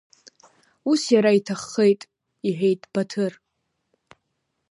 Ус 0.91 1.01
иара 1.13 1.31
иҭаххеит,— 1.39 2.01
иҳәеит 2.47 2.81
Баҭыр. 2.93 3.33